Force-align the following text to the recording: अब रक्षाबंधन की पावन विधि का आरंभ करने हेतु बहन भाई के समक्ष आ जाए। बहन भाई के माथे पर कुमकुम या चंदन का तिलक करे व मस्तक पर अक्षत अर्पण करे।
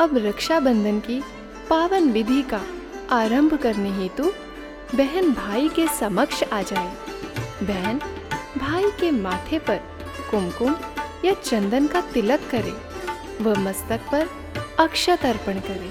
अब 0.00 0.16
रक्षाबंधन 0.16 0.98
की 1.00 1.22
पावन 1.70 2.10
विधि 2.12 2.42
का 2.42 2.60
आरंभ 3.10 3.54
करने 3.54 3.90
हेतु 3.90 4.24
बहन 4.94 5.32
भाई 5.34 5.68
के 5.68 5.86
समक्ष 5.88 6.42
आ 6.42 6.60
जाए। 6.62 6.92
बहन 7.62 7.98
भाई 8.58 8.90
के 9.00 9.10
माथे 9.10 9.58
पर 9.58 9.80
कुमकुम 10.30 10.74
या 11.24 11.32
चंदन 11.34 11.86
का 11.86 12.00
तिलक 12.00 12.40
करे 12.50 12.74
व 13.40 13.54
मस्तक 13.58 14.00
पर 14.12 14.28
अक्षत 14.80 15.24
अर्पण 15.24 15.60
करे। 15.60 15.90